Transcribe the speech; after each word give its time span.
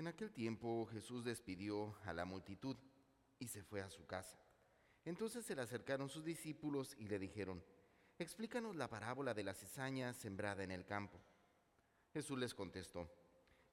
En 0.00 0.08
aquel 0.08 0.32
tiempo 0.32 0.86
Jesús 0.86 1.26
despidió 1.26 1.94
a 2.06 2.14
la 2.14 2.24
multitud 2.24 2.74
y 3.38 3.48
se 3.48 3.62
fue 3.62 3.82
a 3.82 3.90
su 3.90 4.06
casa. 4.06 4.34
Entonces 5.04 5.44
se 5.44 5.54
le 5.54 5.60
acercaron 5.60 6.08
sus 6.08 6.24
discípulos 6.24 6.96
y 6.98 7.06
le 7.06 7.18
dijeron, 7.18 7.62
explícanos 8.18 8.76
la 8.76 8.88
parábola 8.88 9.34
de 9.34 9.44
la 9.44 9.52
cizaña 9.52 10.14
sembrada 10.14 10.64
en 10.64 10.70
el 10.70 10.86
campo. 10.86 11.20
Jesús 12.14 12.38
les 12.38 12.54
contestó, 12.54 13.10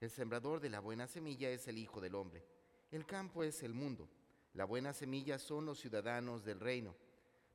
el 0.02 0.10
sembrador 0.10 0.60
de 0.60 0.70
la 0.70 0.82
buena 0.82 1.08
semilla 1.08 1.50
es 1.50 1.66
el 1.70 1.78
Hijo 1.78 2.02
del 2.02 2.16
Hombre, 2.16 2.44
el 2.92 3.06
campo 3.06 3.42
es 3.42 3.64
el 3.64 3.74
mundo, 3.74 4.10
la 4.54 4.66
buena 4.66 4.92
semilla 4.92 5.40
son 5.40 5.66
los 5.66 5.80
ciudadanos 5.80 6.44
del 6.44 6.60
reino, 6.60 6.94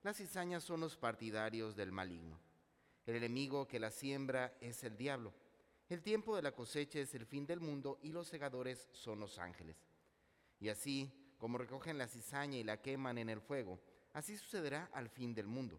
las 0.03 0.17
cizañas 0.17 0.65
son 0.65 0.81
los 0.81 0.97
partidarios 0.97 1.77
del 1.77 1.93
maligno. 1.93 2.41
El 3.05 3.17
enemigo 3.17 3.69
que 3.69 3.79
la 3.79 3.91
siembra 3.91 4.57
es 4.63 4.83
el 4.83 4.97
diablo. 4.97 5.35
El 5.93 6.01
tiempo 6.01 6.35
de 6.35 6.41
la 6.41 6.53
cosecha 6.53 7.01
es 7.01 7.15
el 7.15 7.27
fin 7.27 7.45
del 7.45 7.61
mundo 7.61 7.99
y 8.01 8.13
los 8.13 8.27
segadores 8.27 8.89
son 8.93 9.21
los 9.21 9.39
ángeles. 9.39 9.77
Y 10.59 10.71
así, 10.71 11.13
como 11.37 11.59
recogen 11.59 11.99
la 11.99 12.09
cizaña 12.09 12.57
y 12.57 12.65
la 12.65 12.81
queman 12.81 13.19
en 13.19 13.29
el 13.29 13.43
fuego, 13.43 13.79
así 14.15 14.39
sucederá 14.39 14.89
al 14.95 15.11
fin 15.11 15.35
del 15.35 15.47
mundo. 15.47 15.79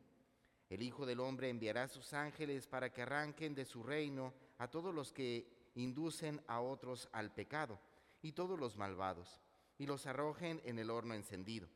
El 0.70 0.84
Hijo 0.84 1.08
del 1.08 1.20
Hombre 1.20 1.50
enviará 1.50 1.88
sus 1.88 2.14
ángeles 2.14 2.68
para 2.68 2.94
que 2.94 3.02
arranquen 3.02 3.56
de 3.56 3.66
su 3.66 3.82
reino 3.82 4.36
a 4.60 4.68
todos 4.68 4.94
los 4.94 5.12
que 5.12 5.72
inducen 5.73 6.44
a 6.45 6.62
otros 6.62 7.09
al 7.12 7.34
pecado 7.34 7.80
y 8.22 8.34
todos 8.34 8.59
los 8.59 8.78
malvados, 8.78 9.42
y 9.80 9.88
los 9.88 10.06
arrojen 10.06 10.62
en 10.64 10.78
el 10.78 10.92
horno 10.92 11.16
encendido. 11.16 11.68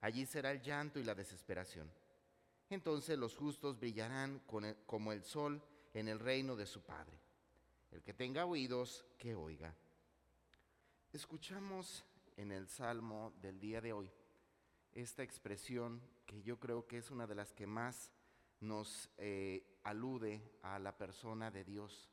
Allí 0.00 0.26
será 0.26 0.50
el 0.50 0.60
llanto 0.60 0.98
y 0.98 1.04
la 1.04 1.14
desesperación. 1.14 1.88
Entonces 2.68 3.16
los 3.16 3.36
justos 3.36 3.78
brillarán 3.78 4.42
como 4.86 5.12
el 5.12 5.22
sol 5.22 5.62
en 5.94 6.08
el 6.08 6.18
reino 6.18 6.56
de 6.56 6.66
su 6.66 6.82
Padre. 6.82 7.25
El 7.90 8.02
que 8.02 8.12
tenga 8.12 8.44
oídos, 8.44 9.04
que 9.18 9.34
oiga. 9.34 9.74
Escuchamos 11.12 12.04
en 12.36 12.52
el 12.52 12.68
Salmo 12.68 13.32
del 13.40 13.58
día 13.60 13.80
de 13.80 13.92
hoy 13.92 14.10
esta 14.92 15.22
expresión 15.22 16.00
que 16.24 16.42
yo 16.42 16.58
creo 16.58 16.86
que 16.86 16.98
es 16.98 17.10
una 17.10 17.26
de 17.26 17.34
las 17.34 17.52
que 17.52 17.66
más 17.66 18.10
nos 18.60 19.10
eh, 19.18 19.78
alude 19.84 20.42
a 20.62 20.78
la 20.78 20.96
persona 20.96 21.50
de 21.50 21.64
Dios, 21.64 22.10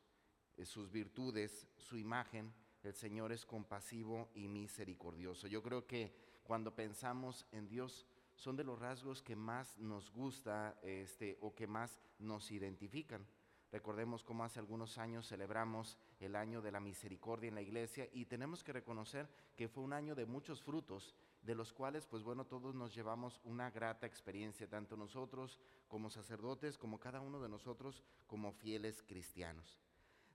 sus 0.65 0.91
virtudes, 0.91 1.67
su 1.77 1.97
imagen. 1.97 2.53
El 2.83 2.93
Señor 2.93 3.31
es 3.31 3.45
compasivo 3.45 4.29
y 4.35 4.47
misericordioso. 4.47 5.47
Yo 5.47 5.63
creo 5.63 5.87
que 5.87 6.13
cuando 6.43 6.75
pensamos 6.75 7.45
en 7.51 7.67
Dios, 7.67 8.05
son 8.35 8.55
de 8.55 8.63
los 8.63 8.79
rasgos 8.79 9.21
que 9.21 9.35
más 9.35 9.77
nos 9.77 10.11
gusta 10.11 10.77
este, 10.83 11.37
o 11.41 11.55
que 11.55 11.67
más 11.67 11.99
nos 12.19 12.51
identifican. 12.51 13.25
Recordemos 13.73 14.23
cómo 14.23 14.43
hace 14.43 14.59
algunos 14.59 14.99
años 14.99 15.27
celebramos 15.27 15.97
el 16.19 16.35
año 16.35 16.61
de 16.61 16.71
la 16.71 16.79
misericordia 16.79 17.47
en 17.47 17.55
la 17.55 17.63
iglesia 17.63 18.07
y 18.13 18.25
tenemos 18.25 18.63
que 18.63 18.71
reconocer 18.71 19.27
que 19.55 19.67
fue 19.67 19.83
un 19.83 19.93
año 19.93 20.13
de 20.13 20.27
muchos 20.27 20.61
frutos, 20.61 21.15
de 21.41 21.55
los 21.55 21.73
cuales, 21.73 22.05
pues 22.05 22.21
bueno, 22.21 22.45
todos 22.45 22.75
nos 22.75 22.93
llevamos 22.93 23.41
una 23.43 23.71
grata 23.71 24.05
experiencia, 24.05 24.69
tanto 24.69 24.95
nosotros 24.95 25.59
como 25.87 26.11
sacerdotes, 26.11 26.77
como 26.77 26.99
cada 26.99 27.19
uno 27.19 27.41
de 27.41 27.49
nosotros 27.49 28.03
como 28.27 28.51
fieles 28.51 29.01
cristianos. 29.01 29.79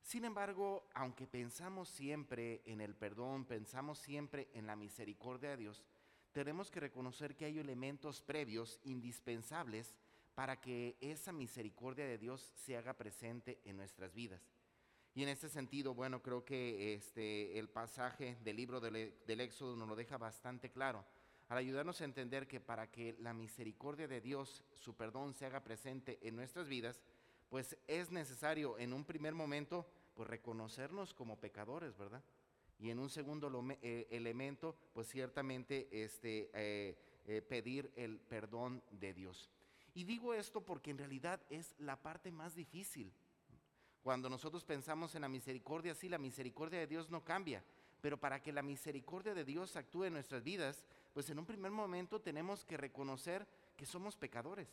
Sin 0.03 0.25
embargo, 0.25 0.89
aunque 0.93 1.29
pensamos 1.29 1.89
siempre 1.91 2.61
en 2.65 2.81
el 2.81 2.97
perdón, 2.97 3.45
pensamos 3.45 4.01
siempre 4.01 4.49
en 4.53 4.67
la 4.67 4.75
misericordia 4.75 5.51
de 5.51 5.59
Dios, 5.59 5.85
tenemos 6.33 6.73
que 6.73 6.81
reconocer 6.81 7.37
que 7.37 7.45
hay 7.45 7.61
elementos 7.61 8.21
previos 8.21 8.81
indispensables 8.83 9.95
para 10.39 10.61
que 10.61 10.97
esa 11.01 11.33
misericordia 11.33 12.07
de 12.07 12.17
Dios 12.17 12.53
se 12.55 12.77
haga 12.77 12.93
presente 12.93 13.59
en 13.65 13.77
nuestras 13.77 14.15
vidas. 14.15 14.41
Y 15.13 15.25
en 15.25 15.31
este 15.31 15.49
sentido, 15.49 15.95
bueno, 15.95 16.23
creo 16.23 16.45
que 16.45 16.95
este, 16.95 17.59
el 17.59 17.69
pasaje 17.69 18.37
del 18.45 18.55
libro 18.55 18.79
del, 18.79 19.17
del 19.27 19.41
Éxodo 19.41 19.75
nos 19.75 19.89
lo 19.89 19.97
deja 19.97 20.17
bastante 20.17 20.71
claro, 20.71 21.05
al 21.49 21.59
ayudarnos 21.59 22.01
a 22.01 22.05
entender 22.05 22.47
que 22.47 22.61
para 22.61 22.89
que 22.89 23.17
la 23.19 23.35
misericordia 23.35 24.07
de 24.07 24.21
Dios, 24.21 24.63
su 24.77 24.95
perdón, 24.95 25.35
se 25.35 25.45
haga 25.45 25.65
presente 25.65 26.21
en 26.23 26.37
nuestras 26.37 26.69
vidas, 26.69 27.03
pues 27.49 27.77
es 27.89 28.13
necesario 28.13 28.79
en 28.79 28.93
un 28.93 29.05
primer 29.05 29.35
momento, 29.35 29.91
pues 30.15 30.29
reconocernos 30.29 31.15
como 31.15 31.41
pecadores, 31.41 31.99
¿verdad? 31.99 32.23
Y 32.79 32.91
en 32.91 33.01
un 33.01 33.11
segundo 33.11 33.51
eh, 33.83 34.07
elemento, 34.13 34.77
pues 34.93 35.09
ciertamente 35.09 35.89
este, 35.91 36.49
eh, 36.55 36.97
eh, 37.27 37.43
pedir 37.43 37.91
el 37.97 38.21
perdón 38.21 38.85
de 38.93 39.15
Dios. 39.15 39.51
Y 39.99 40.05
digo 40.05 40.33
esto 40.33 40.61
porque 40.61 40.93
en 40.93 40.99
realidad 40.99 41.41
es 41.51 41.75
la 41.81 41.97
parte 41.97 42.31
más 42.31 42.55
difícil. 42.55 43.13
Cuando 44.01 44.31
nosotros 44.31 44.63
pensamos 44.63 45.17
en 45.17 45.23
la 45.23 45.29
misericordia, 45.29 45.93
sí, 45.93 46.09
la 46.09 46.19
misericordia 46.19 46.79
de 46.79 46.87
Dios 46.87 47.11
no 47.11 47.25
cambia, 47.25 47.65
pero 48.01 48.17
para 48.17 48.41
que 48.41 48.53
la 48.53 48.63
misericordia 48.63 49.35
de 49.35 49.45
Dios 49.45 49.75
actúe 49.75 50.05
en 50.05 50.13
nuestras 50.13 50.45
vidas, 50.45 50.85
pues 51.13 51.29
en 51.31 51.41
un 51.41 51.47
primer 51.47 51.73
momento 51.73 52.21
tenemos 52.21 52.65
que 52.65 52.77
reconocer 52.77 53.45
que 53.77 53.87
somos 53.87 54.17
pecadores. 54.17 54.69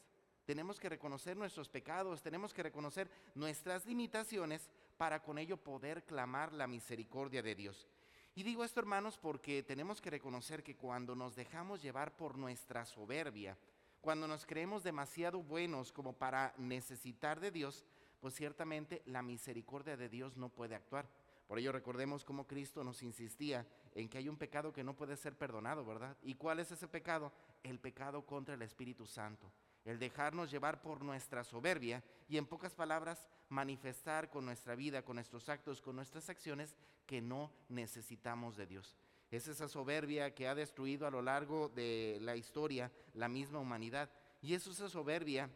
Tenemos 0.46 0.80
que 0.80 0.90
reconocer 0.90 1.36
nuestros 1.36 1.70
pecados, 1.70 2.22
tenemos 2.22 2.54
que 2.54 2.62
reconocer 2.62 3.10
nuestras 3.34 3.88
limitaciones 3.88 4.70
para 4.96 5.24
con 5.24 5.40
ello 5.40 5.58
poder 5.58 6.04
clamar 6.04 6.54
la 6.54 6.68
misericordia 6.68 7.42
de 7.42 7.56
Dios. 7.56 7.88
Y 8.36 8.44
digo 8.44 8.64
esto, 8.64 8.80
hermanos, 8.80 9.18
porque 9.18 9.64
tenemos 9.64 10.02
que 10.02 10.12
reconocer 10.12 10.62
que 10.62 10.76
cuando 10.76 11.16
nos 11.16 11.36
dejamos 11.36 11.82
llevar 11.82 12.16
por 12.16 12.38
nuestra 12.38 12.86
soberbia, 12.86 13.58
cuando 14.06 14.28
nos 14.28 14.46
creemos 14.46 14.84
demasiado 14.84 15.42
buenos 15.42 15.92
como 15.92 16.14
para 16.14 16.54
necesitar 16.60 17.40
de 17.40 17.50
Dios, 17.50 17.84
pues 18.20 18.36
ciertamente 18.36 19.02
la 19.08 19.24
misericordia 19.24 19.98
de 19.98 20.10
Dios 20.10 20.38
no 20.38 20.50
puede 20.50 20.76
actuar. 20.76 21.10
Por 21.48 21.58
ello 21.58 21.72
recordemos 21.72 22.24
cómo 22.24 22.46
Cristo 22.46 22.84
nos 22.84 23.02
insistía 23.02 23.66
en 23.96 24.08
que 24.08 24.20
hay 24.20 24.30
un 24.30 24.38
pecado 24.38 24.72
que 24.72 24.84
no 24.84 24.96
puede 24.96 25.18
ser 25.18 25.36
perdonado, 25.36 25.84
¿verdad? 25.84 26.16
¿Y 26.22 26.36
cuál 26.36 26.60
es 26.60 26.70
ese 26.70 26.88
pecado? 26.88 27.32
El 27.64 27.80
pecado 27.80 28.24
contra 28.28 28.54
el 28.54 28.62
Espíritu 28.62 29.08
Santo. 29.08 29.52
El 29.84 29.98
dejarnos 29.98 30.52
llevar 30.52 30.84
por 30.84 31.02
nuestra 31.02 31.44
soberbia 31.44 32.04
y 32.30 32.38
en 32.38 32.46
pocas 32.46 32.76
palabras 32.76 33.26
manifestar 33.50 34.30
con 34.30 34.46
nuestra 34.46 34.76
vida, 34.76 35.04
con 35.04 35.16
nuestros 35.16 35.50
actos, 35.50 35.82
con 35.82 35.96
nuestras 35.96 36.30
acciones 36.30 36.76
que 37.08 37.22
no 37.22 37.52
necesitamos 37.70 38.56
de 38.56 38.68
Dios. 38.68 39.00
Es 39.32 39.48
esa 39.48 39.68
soberbia 39.68 40.34
que 40.34 40.48
ha 40.48 40.56
destruido 40.56 41.08
a 41.08 41.12
lo 41.12 41.22
largo 41.22 41.70
de 41.70 42.20
la 42.22 42.36
historia 42.36 42.92
la 43.14 43.28
misma 43.28 43.60
humanidad. 43.60 44.10
Y 44.42 44.54
es 44.54 44.68
esa 44.68 44.90
soberbia 44.90 45.50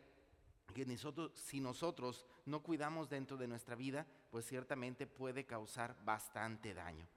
que 0.74 0.86
nosotros, 0.86 1.32
si 1.36 1.60
nosotros 1.60 2.26
no 2.46 2.62
cuidamos 2.62 3.10
dentro 3.10 3.38
de 3.38 3.48
nuestra 3.48 3.76
vida, 3.76 4.06
pues 4.32 4.46
ciertamente 4.46 5.08
puede 5.08 5.46
causar 5.46 5.96
bastante 6.04 6.74
daño. 6.74 7.08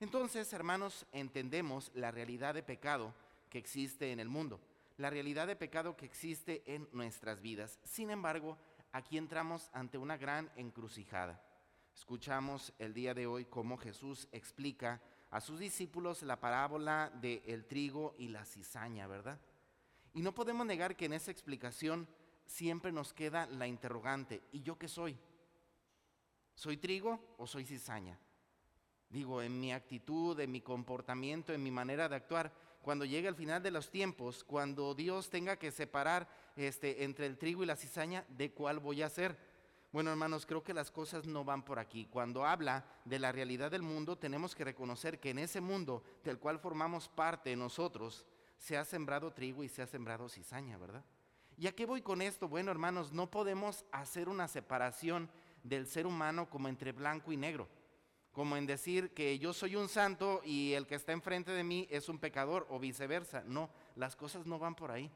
Entonces, 0.00 0.52
hermanos, 0.52 1.06
entendemos 1.12 1.90
la 1.94 2.10
realidad 2.10 2.54
de 2.54 2.62
pecado 2.62 3.14
que 3.48 3.58
existe 3.58 4.12
en 4.12 4.20
el 4.20 4.28
mundo, 4.28 4.60
la 4.96 5.10
realidad 5.10 5.46
de 5.46 5.56
pecado 5.56 5.96
que 5.96 6.06
existe 6.06 6.62
en 6.66 6.88
nuestras 6.92 7.40
vidas. 7.40 7.78
Sin 7.84 8.10
embargo, 8.10 8.58
aquí 8.92 9.16
entramos 9.16 9.70
ante 9.72 9.98
una 9.98 10.16
gran 10.16 10.50
encrucijada. 10.56 11.40
Escuchamos 11.94 12.72
el 12.78 12.94
día 12.94 13.14
de 13.14 13.26
hoy 13.26 13.44
cómo 13.44 13.76
Jesús 13.76 14.26
explica 14.32 15.00
a 15.32 15.40
sus 15.40 15.58
discípulos 15.58 16.22
la 16.22 16.38
parábola 16.38 17.10
del 17.20 17.42
el 17.46 17.64
trigo 17.64 18.14
y 18.18 18.28
la 18.28 18.44
cizaña, 18.44 19.06
¿verdad? 19.06 19.40
Y 20.12 20.20
no 20.20 20.34
podemos 20.34 20.66
negar 20.66 20.94
que 20.94 21.06
en 21.06 21.14
esa 21.14 21.30
explicación 21.30 22.06
siempre 22.44 22.92
nos 22.92 23.14
queda 23.14 23.46
la 23.46 23.66
interrogante, 23.66 24.42
¿y 24.52 24.62
yo 24.62 24.78
qué 24.78 24.88
soy? 24.88 25.18
¿Soy 26.54 26.76
trigo 26.76 27.34
o 27.38 27.46
soy 27.46 27.64
cizaña? 27.64 28.18
Digo, 29.08 29.40
en 29.40 29.58
mi 29.58 29.72
actitud, 29.72 30.38
en 30.38 30.52
mi 30.52 30.60
comportamiento, 30.60 31.54
en 31.54 31.62
mi 31.62 31.70
manera 31.70 32.10
de 32.10 32.16
actuar, 32.16 32.52
cuando 32.82 33.06
llegue 33.06 33.28
el 33.28 33.34
final 33.34 33.62
de 33.62 33.70
los 33.70 33.90
tiempos, 33.90 34.44
cuando 34.44 34.94
Dios 34.94 35.30
tenga 35.30 35.56
que 35.56 35.70
separar 35.70 36.28
este, 36.56 37.04
entre 37.04 37.24
el 37.24 37.38
trigo 37.38 37.62
y 37.62 37.66
la 37.66 37.76
cizaña, 37.76 38.26
¿de 38.28 38.52
cuál 38.52 38.80
voy 38.80 39.00
a 39.00 39.08
ser? 39.08 39.38
Bueno, 39.92 40.10
hermanos, 40.10 40.46
creo 40.46 40.62
que 40.62 40.72
las 40.72 40.90
cosas 40.90 41.26
no 41.26 41.44
van 41.44 41.62
por 41.62 41.78
aquí. 41.78 42.06
Cuando 42.06 42.46
habla 42.46 42.82
de 43.04 43.18
la 43.18 43.30
realidad 43.30 43.70
del 43.70 43.82
mundo, 43.82 44.16
tenemos 44.16 44.54
que 44.54 44.64
reconocer 44.64 45.20
que 45.20 45.30
en 45.30 45.38
ese 45.38 45.60
mundo 45.60 46.02
del 46.24 46.38
cual 46.38 46.58
formamos 46.58 47.10
parte 47.10 47.54
nosotros, 47.54 48.24
se 48.56 48.78
ha 48.78 48.86
sembrado 48.86 49.32
trigo 49.32 49.62
y 49.62 49.68
se 49.68 49.82
ha 49.82 49.86
sembrado 49.86 50.30
cizaña, 50.30 50.78
¿verdad? 50.78 51.04
¿Y 51.58 51.66
a 51.66 51.74
qué 51.74 51.84
voy 51.84 52.00
con 52.00 52.22
esto? 52.22 52.48
Bueno, 52.48 52.70
hermanos, 52.70 53.12
no 53.12 53.30
podemos 53.30 53.84
hacer 53.92 54.30
una 54.30 54.48
separación 54.48 55.28
del 55.62 55.86
ser 55.86 56.06
humano 56.06 56.48
como 56.48 56.68
entre 56.68 56.92
blanco 56.92 57.30
y 57.30 57.36
negro, 57.36 57.68
como 58.32 58.56
en 58.56 58.64
decir 58.64 59.12
que 59.12 59.38
yo 59.38 59.52
soy 59.52 59.76
un 59.76 59.90
santo 59.90 60.40
y 60.42 60.72
el 60.72 60.86
que 60.86 60.94
está 60.94 61.12
enfrente 61.12 61.52
de 61.52 61.64
mí 61.64 61.86
es 61.90 62.08
un 62.08 62.18
pecador 62.18 62.66
o 62.70 62.78
viceversa. 62.78 63.42
No, 63.46 63.68
las 63.96 64.16
cosas 64.16 64.46
no 64.46 64.58
van 64.58 64.74
por 64.74 64.90
ahí. 64.90 65.10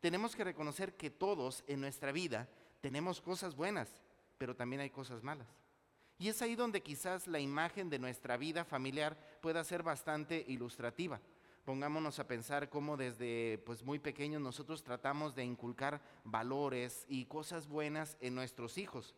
Tenemos 0.00 0.36
que 0.36 0.44
reconocer 0.44 0.96
que 0.98 1.08
todos 1.08 1.64
en 1.66 1.80
nuestra 1.80 2.12
vida 2.12 2.46
tenemos 2.82 3.22
cosas 3.22 3.56
buenas 3.56 4.02
pero 4.38 4.56
también 4.56 4.80
hay 4.80 4.90
cosas 4.90 5.22
malas. 5.22 5.48
Y 6.18 6.28
es 6.28 6.42
ahí 6.42 6.56
donde 6.56 6.82
quizás 6.82 7.26
la 7.26 7.38
imagen 7.38 7.90
de 7.90 7.98
nuestra 7.98 8.36
vida 8.36 8.64
familiar 8.64 9.16
pueda 9.40 9.62
ser 9.62 9.82
bastante 9.82 10.44
ilustrativa. 10.48 11.20
Pongámonos 11.64 12.18
a 12.18 12.26
pensar 12.26 12.70
cómo 12.70 12.96
desde 12.96 13.58
pues, 13.66 13.84
muy 13.84 13.98
pequeños 13.98 14.40
nosotros 14.40 14.82
tratamos 14.82 15.34
de 15.34 15.44
inculcar 15.44 16.00
valores 16.24 17.04
y 17.08 17.26
cosas 17.26 17.68
buenas 17.68 18.16
en 18.20 18.34
nuestros 18.34 18.78
hijos. 18.78 19.14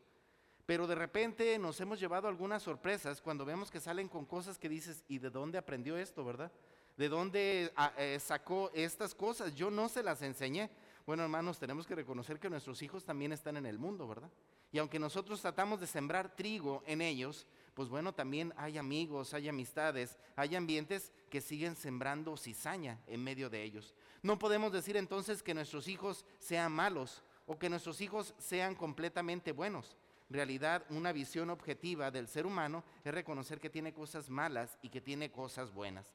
Pero 0.66 0.86
de 0.86 0.94
repente 0.94 1.58
nos 1.58 1.80
hemos 1.80 2.00
llevado 2.00 2.28
algunas 2.28 2.62
sorpresas 2.62 3.20
cuando 3.20 3.44
vemos 3.44 3.70
que 3.70 3.80
salen 3.80 4.08
con 4.08 4.26
cosas 4.26 4.58
que 4.58 4.68
dices, 4.68 5.04
¿y 5.08 5.18
de 5.18 5.30
dónde 5.30 5.58
aprendió 5.58 5.96
esto, 5.96 6.24
verdad? 6.24 6.52
¿De 6.96 7.08
dónde 7.08 7.72
ah, 7.76 7.92
eh, 7.96 8.18
sacó 8.20 8.70
estas 8.74 9.14
cosas? 9.14 9.54
Yo 9.54 9.70
no 9.70 9.88
se 9.88 10.02
las 10.02 10.20
enseñé. 10.20 10.70
Bueno, 11.06 11.22
hermanos, 11.22 11.58
tenemos 11.58 11.86
que 11.86 11.94
reconocer 11.94 12.38
que 12.38 12.50
nuestros 12.50 12.82
hijos 12.82 13.04
también 13.04 13.32
están 13.32 13.56
en 13.56 13.66
el 13.66 13.78
mundo, 13.78 14.06
¿verdad? 14.06 14.30
Y 14.72 14.78
aunque 14.78 14.98
nosotros 14.98 15.40
tratamos 15.40 15.80
de 15.80 15.86
sembrar 15.86 16.34
trigo 16.36 16.82
en 16.86 17.00
ellos, 17.00 17.46
pues 17.74 17.88
bueno, 17.88 18.12
también 18.12 18.52
hay 18.56 18.78
amigos, 18.78 19.34
hay 19.34 19.48
amistades, 19.48 20.16
hay 20.36 20.54
ambientes 20.54 21.12
que 21.28 21.40
siguen 21.40 21.74
sembrando 21.74 22.36
cizaña 22.36 22.98
en 23.06 23.22
medio 23.22 23.50
de 23.50 23.62
ellos. 23.62 23.94
No 24.22 24.38
podemos 24.38 24.72
decir 24.72 24.96
entonces 24.96 25.42
que 25.42 25.54
nuestros 25.54 25.88
hijos 25.88 26.24
sean 26.38 26.72
malos 26.72 27.22
o 27.46 27.58
que 27.58 27.70
nuestros 27.70 28.00
hijos 28.00 28.34
sean 28.38 28.74
completamente 28.74 29.52
buenos. 29.52 29.96
En 30.28 30.36
realidad, 30.36 30.84
una 30.90 31.10
visión 31.10 31.50
objetiva 31.50 32.12
del 32.12 32.28
ser 32.28 32.46
humano 32.46 32.84
es 33.04 33.12
reconocer 33.12 33.58
que 33.58 33.70
tiene 33.70 33.92
cosas 33.92 34.30
malas 34.30 34.78
y 34.82 34.88
que 34.88 35.00
tiene 35.00 35.32
cosas 35.32 35.72
buenas. 35.72 36.06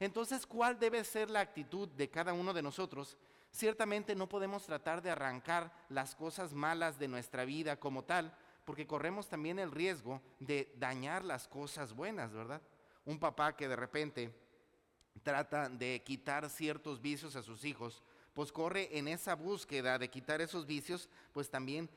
Entonces, 0.00 0.46
¿cuál 0.46 0.78
debe 0.80 1.04
ser 1.04 1.30
la 1.30 1.40
actitud 1.40 1.86
de 1.88 2.08
cada 2.08 2.32
uno 2.32 2.52
de 2.52 2.62
nosotros? 2.62 3.16
Ciertamente 3.52 4.14
no 4.14 4.28
podemos 4.28 4.64
tratar 4.64 5.02
de 5.02 5.10
arrancar 5.10 5.72
las 5.88 6.14
cosas 6.14 6.52
malas 6.52 6.98
de 6.98 7.08
nuestra 7.08 7.44
vida 7.44 7.78
como 7.78 8.04
tal, 8.04 8.34
porque 8.64 8.86
corremos 8.86 9.28
también 9.28 9.58
el 9.58 9.72
riesgo 9.72 10.22
de 10.38 10.72
dañar 10.76 11.24
las 11.24 11.48
cosas 11.48 11.92
buenas, 11.92 12.32
¿verdad? 12.32 12.62
Un 13.04 13.18
papá 13.18 13.56
que 13.56 13.66
de 13.66 13.76
repente 13.76 14.32
trata 15.22 15.68
de 15.68 16.02
quitar 16.04 16.48
ciertos 16.48 17.00
vicios 17.00 17.34
a 17.34 17.42
sus 17.42 17.64
hijos, 17.64 18.02
pues 18.34 18.52
corre 18.52 18.96
en 18.96 19.08
esa 19.08 19.34
búsqueda 19.34 19.98
de 19.98 20.08
quitar 20.08 20.40
esos 20.40 20.66
vicios, 20.66 21.08
pues 21.32 21.50
también 21.50 21.90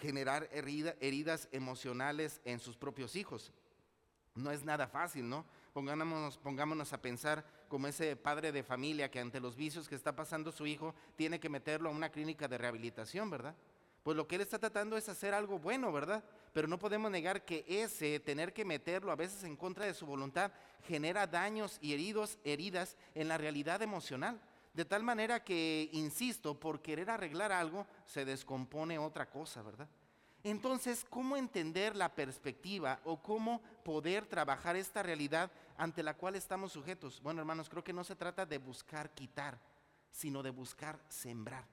generar 0.00 0.48
heridas 0.52 1.48
emocionales 1.50 2.40
en 2.44 2.60
sus 2.60 2.76
propios 2.76 3.16
hijos. 3.16 3.52
No 4.34 4.50
es 4.50 4.62
nada 4.62 4.86
fácil, 4.86 5.28
¿no? 5.28 5.46
Pongámonos, 5.78 6.38
pongámonos 6.38 6.92
a 6.92 7.00
pensar 7.00 7.44
como 7.68 7.86
ese 7.86 8.16
padre 8.16 8.50
de 8.50 8.64
familia 8.64 9.12
que 9.12 9.20
ante 9.20 9.38
los 9.38 9.54
vicios 9.54 9.88
que 9.88 9.94
está 9.94 10.16
pasando 10.16 10.50
su 10.50 10.66
hijo 10.66 10.92
tiene 11.14 11.38
que 11.38 11.48
meterlo 11.48 11.88
a 11.88 11.92
una 11.92 12.10
clínica 12.10 12.48
de 12.48 12.58
rehabilitación, 12.58 13.30
¿verdad? 13.30 13.54
Pues 14.02 14.16
lo 14.16 14.26
que 14.26 14.34
él 14.34 14.40
está 14.40 14.58
tratando 14.58 14.96
es 14.96 15.08
hacer 15.08 15.34
algo 15.34 15.60
bueno, 15.60 15.92
¿verdad? 15.92 16.24
Pero 16.52 16.66
no 16.66 16.80
podemos 16.80 17.12
negar 17.12 17.44
que 17.44 17.64
ese 17.68 18.18
tener 18.18 18.52
que 18.52 18.64
meterlo 18.64 19.12
a 19.12 19.14
veces 19.14 19.44
en 19.44 19.54
contra 19.54 19.86
de 19.86 19.94
su 19.94 20.04
voluntad 20.04 20.50
genera 20.82 21.28
daños 21.28 21.78
y 21.80 21.92
heridos, 21.92 22.40
heridas 22.42 22.96
en 23.14 23.28
la 23.28 23.38
realidad 23.38 23.80
emocional. 23.80 24.40
De 24.74 24.84
tal 24.84 25.04
manera 25.04 25.44
que, 25.44 25.90
insisto, 25.92 26.58
por 26.58 26.82
querer 26.82 27.08
arreglar 27.08 27.52
algo 27.52 27.86
se 28.04 28.24
descompone 28.24 28.98
otra 28.98 29.30
cosa, 29.30 29.62
¿verdad? 29.62 29.88
Entonces, 30.50 31.04
¿cómo 31.10 31.36
entender 31.36 31.94
la 31.94 32.14
perspectiva 32.14 33.00
o 33.04 33.20
cómo 33.20 33.60
poder 33.84 34.24
trabajar 34.24 34.76
esta 34.76 35.02
realidad 35.02 35.50
ante 35.76 36.02
la 36.02 36.14
cual 36.14 36.36
estamos 36.36 36.72
sujetos? 36.72 37.20
Bueno, 37.22 37.40
hermanos, 37.40 37.68
creo 37.68 37.84
que 37.84 37.92
no 37.92 38.02
se 38.02 38.16
trata 38.16 38.46
de 38.46 38.56
buscar 38.56 39.10
quitar, 39.10 39.58
sino 40.10 40.42
de 40.42 40.48
buscar 40.48 40.98
sembrar. 41.06 41.66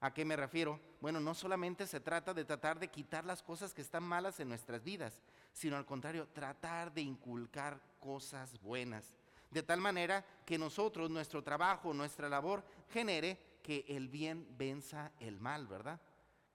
¿A 0.00 0.14
qué 0.14 0.24
me 0.24 0.36
refiero? 0.36 0.78
Bueno, 1.00 1.18
no 1.18 1.34
solamente 1.34 1.88
se 1.88 1.98
trata 1.98 2.32
de 2.32 2.44
tratar 2.44 2.78
de 2.78 2.86
quitar 2.86 3.24
las 3.24 3.42
cosas 3.42 3.74
que 3.74 3.82
están 3.82 4.04
malas 4.04 4.38
en 4.38 4.48
nuestras 4.48 4.84
vidas, 4.84 5.18
sino 5.52 5.76
al 5.76 5.84
contrario, 5.84 6.28
tratar 6.32 6.94
de 6.94 7.00
inculcar 7.00 7.80
cosas 7.98 8.60
buenas. 8.60 9.16
De 9.50 9.64
tal 9.64 9.80
manera 9.80 10.24
que 10.46 10.56
nosotros, 10.56 11.10
nuestro 11.10 11.42
trabajo, 11.42 11.92
nuestra 11.92 12.28
labor, 12.28 12.62
genere 12.90 13.58
que 13.60 13.84
el 13.88 14.08
bien 14.08 14.46
venza 14.56 15.10
el 15.18 15.40
mal, 15.40 15.66
¿verdad? 15.66 16.00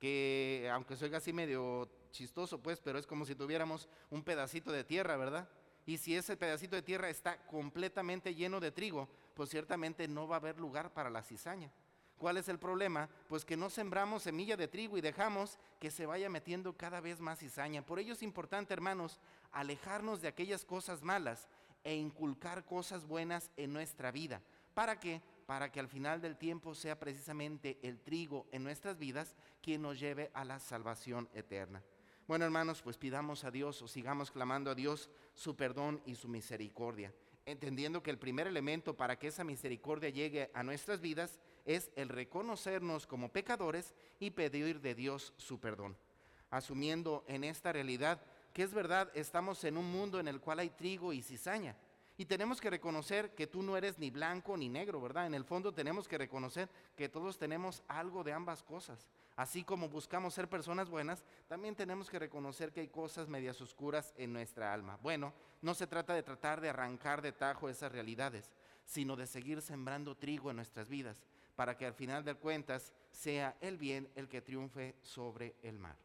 Que 0.00 0.68
aunque 0.72 0.96
soy 0.96 1.14
así 1.14 1.32
medio 1.32 1.88
chistoso, 2.10 2.60
pues, 2.60 2.80
pero 2.80 2.98
es 2.98 3.06
como 3.06 3.24
si 3.24 3.36
tuviéramos 3.36 3.88
un 4.10 4.24
pedacito 4.24 4.72
de 4.72 4.82
tierra, 4.82 5.16
¿verdad? 5.16 5.48
Y 5.86 5.98
si 5.98 6.16
ese 6.16 6.36
pedacito 6.36 6.74
de 6.74 6.82
tierra 6.82 7.08
está 7.08 7.38
completamente 7.46 8.34
lleno 8.34 8.60
de 8.60 8.72
trigo, 8.72 9.08
pues 9.34 9.50
ciertamente 9.50 10.08
no 10.08 10.26
va 10.26 10.36
a 10.36 10.38
haber 10.38 10.58
lugar 10.58 10.92
para 10.92 11.10
la 11.10 11.22
cizaña. 11.22 11.72
¿Cuál 12.18 12.36
es 12.36 12.48
el 12.48 12.58
problema? 12.58 13.08
Pues 13.28 13.46
que 13.46 13.56
no 13.56 13.70
sembramos 13.70 14.24
semilla 14.24 14.56
de 14.56 14.68
trigo 14.68 14.98
y 14.98 15.00
dejamos 15.00 15.58
que 15.78 15.90
se 15.90 16.04
vaya 16.04 16.28
metiendo 16.28 16.76
cada 16.76 17.00
vez 17.00 17.18
más 17.18 17.38
cizaña. 17.38 17.84
Por 17.84 17.98
ello 17.98 18.12
es 18.12 18.22
importante, 18.22 18.74
hermanos, 18.74 19.18
alejarnos 19.52 20.20
de 20.20 20.28
aquellas 20.28 20.66
cosas 20.66 21.02
malas 21.02 21.48
e 21.82 21.94
inculcar 21.94 22.66
cosas 22.66 23.06
buenas 23.06 23.50
en 23.56 23.72
nuestra 23.72 24.10
vida. 24.10 24.42
¿Para 24.74 25.00
qué? 25.00 25.22
Para 25.50 25.72
que 25.72 25.80
al 25.80 25.88
final 25.88 26.20
del 26.20 26.36
tiempo 26.36 26.76
sea 26.76 26.96
precisamente 27.00 27.76
el 27.82 27.98
trigo 27.98 28.46
en 28.52 28.62
nuestras 28.62 28.96
vidas 28.96 29.34
quien 29.60 29.82
nos 29.82 29.98
lleve 29.98 30.30
a 30.32 30.44
la 30.44 30.60
salvación 30.60 31.28
eterna. 31.34 31.82
Bueno, 32.28 32.44
hermanos, 32.44 32.82
pues 32.82 32.96
pidamos 32.96 33.42
a 33.42 33.50
Dios 33.50 33.82
o 33.82 33.88
sigamos 33.88 34.30
clamando 34.30 34.70
a 34.70 34.76
Dios 34.76 35.10
su 35.34 35.56
perdón 35.56 36.00
y 36.06 36.14
su 36.14 36.28
misericordia, 36.28 37.12
entendiendo 37.46 38.00
que 38.00 38.12
el 38.12 38.18
primer 38.20 38.46
elemento 38.46 38.96
para 38.96 39.18
que 39.18 39.26
esa 39.26 39.42
misericordia 39.42 40.10
llegue 40.10 40.52
a 40.54 40.62
nuestras 40.62 41.00
vidas 41.00 41.40
es 41.64 41.90
el 41.96 42.10
reconocernos 42.10 43.08
como 43.08 43.32
pecadores 43.32 43.92
y 44.20 44.30
pedir 44.30 44.80
de 44.80 44.94
Dios 44.94 45.34
su 45.36 45.58
perdón. 45.58 45.96
Asumiendo 46.50 47.24
en 47.26 47.42
esta 47.42 47.72
realidad 47.72 48.22
que 48.54 48.62
es 48.62 48.72
verdad, 48.72 49.10
estamos 49.14 49.64
en 49.64 49.76
un 49.76 49.90
mundo 49.90 50.20
en 50.20 50.28
el 50.28 50.40
cual 50.40 50.60
hay 50.60 50.70
trigo 50.70 51.12
y 51.12 51.22
cizaña. 51.22 51.76
Y 52.20 52.26
tenemos 52.26 52.60
que 52.60 52.68
reconocer 52.68 53.34
que 53.34 53.46
tú 53.46 53.62
no 53.62 53.78
eres 53.78 53.98
ni 53.98 54.10
blanco 54.10 54.54
ni 54.54 54.68
negro, 54.68 55.00
¿verdad? 55.00 55.24
En 55.24 55.32
el 55.32 55.42
fondo 55.42 55.72
tenemos 55.72 56.06
que 56.06 56.18
reconocer 56.18 56.68
que 56.94 57.08
todos 57.08 57.38
tenemos 57.38 57.82
algo 57.88 58.22
de 58.22 58.34
ambas 58.34 58.62
cosas. 58.62 59.08
Así 59.36 59.64
como 59.64 59.88
buscamos 59.88 60.34
ser 60.34 60.46
personas 60.46 60.90
buenas, 60.90 61.24
también 61.48 61.74
tenemos 61.74 62.10
que 62.10 62.18
reconocer 62.18 62.72
que 62.72 62.82
hay 62.82 62.88
cosas 62.88 63.26
medias 63.26 63.58
oscuras 63.62 64.12
en 64.18 64.34
nuestra 64.34 64.74
alma. 64.74 64.98
Bueno, 65.02 65.32
no 65.62 65.72
se 65.72 65.86
trata 65.86 66.12
de 66.12 66.22
tratar 66.22 66.60
de 66.60 66.68
arrancar 66.68 67.22
de 67.22 67.32
tajo 67.32 67.70
esas 67.70 67.90
realidades, 67.90 68.50
sino 68.84 69.16
de 69.16 69.26
seguir 69.26 69.62
sembrando 69.62 70.14
trigo 70.14 70.50
en 70.50 70.56
nuestras 70.56 70.90
vidas 70.90 71.22
para 71.56 71.78
que 71.78 71.86
al 71.86 71.94
final 71.94 72.22
de 72.22 72.34
cuentas 72.34 72.92
sea 73.12 73.56
el 73.62 73.78
bien 73.78 74.10
el 74.14 74.28
que 74.28 74.42
triunfe 74.42 74.94
sobre 75.00 75.56
el 75.62 75.78
mal. 75.78 75.96